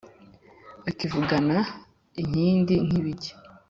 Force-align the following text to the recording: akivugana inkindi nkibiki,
akivugana 0.89 1.57
inkindi 2.21 2.75
nkibiki, 2.85 3.31